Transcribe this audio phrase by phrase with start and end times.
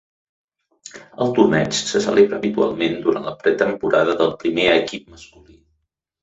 [1.25, 5.61] El torneig se celebra habitualment durant la pretemporada del primer equip masculí.